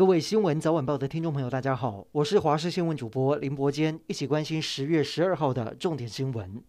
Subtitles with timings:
[0.00, 6.62] 各位新闻早晚报的听众朋友，大家好，我是华视新闻主播林伯坚，一起关心十月十二号的重点新闻。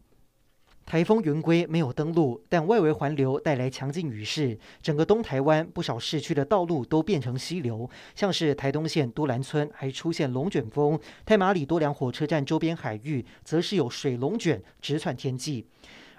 [0.85, 15.65] 台风圆规没有登陆，但外围环流带来强劲雨势，整个东台湾不少市区的道路都变成溪流，像是台东县都兰村还出现龙卷风，太马里多良火车站周边海域则是有水龙卷直窜天际。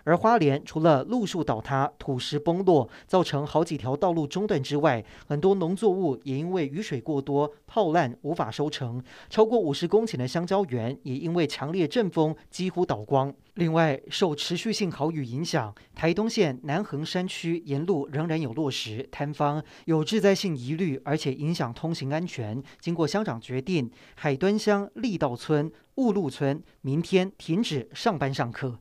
[0.04, 9.02] 而花莲除了路树倒塌、土石崩落，造成好几条道路中断之外，很多农作物也因为雨水过多泡烂，无法收成。
[9.30, 13.32] 超过五十公顷的香蕉园也因为强烈阵风几乎倒光。
[13.54, 22.62] 另外，受持续性豪雨影响，台东县南横山区沿路仍然有落石坍方，有致灾性疑虑，而且影响通行安全。
[22.80, 28.78] 经过乡长决定，海端乡力道村、雾鹿村明天停止上班上课。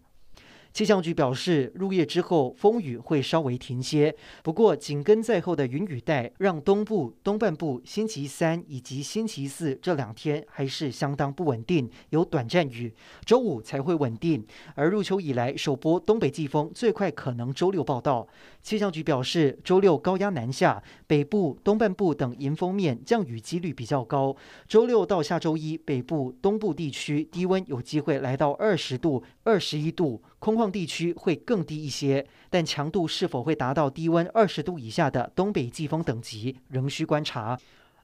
[0.74, 12.94] 气象局表示，入夜之后风雨会稍微停歇，不过紧跟在后的云雨带让东部东半部星期三以及星期四这两天还是相当不稳定，有短暂雨。
[13.26, 18.26] 周五才会稳定，而入秋以来首波东北季风最快可能周六报道。
[18.62, 24.34] 气象局表示，周六高压南下，北部东半部等迎风面降雨几率比较高。
[24.70, 30.22] 周六到下周一，北部东部地区低温有机会来到二十度、二十一度。
[30.40, 37.60] 空旷地区会更低一些，但强度是否会达到低温二十度以下的东北季风等级，仍需观察。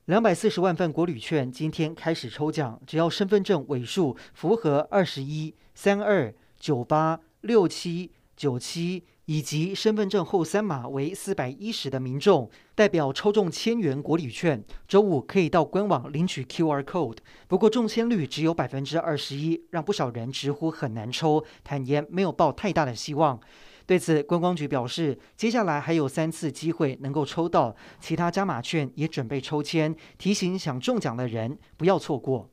[0.05, 9.03] 两百四十万份国旅券今天开始抽奖，只要身份证尾数符合二十一、三二、九八、六七、九七。
[9.27, 17.17] 以及身份证后三码为四百一十的民众，代表抽中千元国旅券，周五可以到官网领取 QR code。
[17.45, 23.37] 不过中签率只有百分之二十一，让不少人直呼很难抽，坦言没有抱太大的希望。
[23.85, 32.49] 对此，观光局表示，接下来还有三次机会能够抽到，其他加码券也准备抽签，提醒想中奖的人不要错过。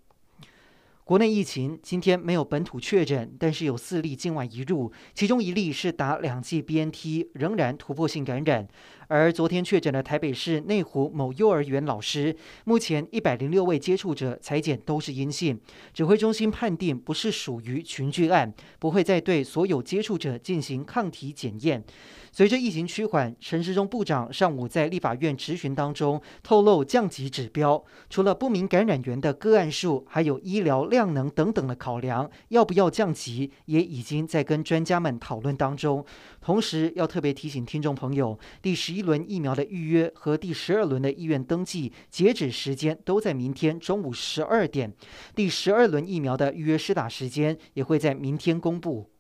[1.05, 8.67] 国内疫情今天没有本土确诊，但是有四例境外移入，其中一例是打两剂 BNT，仍然突破性感染。
[9.09, 12.35] 而昨天确诊的台北市内湖某幼儿园老师，
[12.65, 15.59] 目前一百零六位接触者采检都是阴性，
[15.93, 21.85] 指挥中心判定不是属于群聚案，不会再对所有接触者进行抗体检验。
[22.33, 36.05] 随着疫情趋缓，陈时中部长上午在立法院质询当中透露降级指标，除了不明感染源的个案数，还有医疗量能等等的考量，要不要降级，也已经在跟专家们讨论当中。
[36.41, 44.93] 同时要特别提醒听众朋友，第十一轮疫苗的预约和第十二轮的意愿登记截止时间都在明天中午十二点，
[45.37, 49.14] 第十二轮疫苗的预约施打时间也会在明天公布。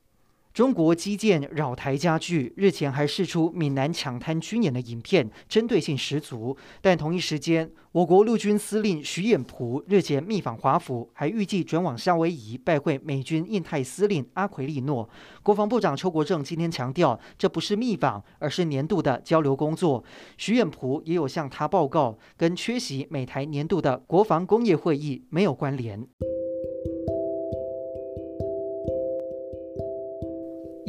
[0.54, 6.56] 中国基建扰台加剧，日前还释出闽南抢滩军演的影片，针对性十足。
[6.80, 15.10] 但同一时间，我国陆军司令徐衍蒲日前密访华府，还预计转往夏威夷拜会美军印太司令阿奎利诺。
[15.42, 20.04] 国防部长邱国正今天强调，这不是密访，而是年度的交流工作。
[20.38, 26.06] 徐衍蒲也有向他报告，跟缺席美台年度的国防工业会议没有关联。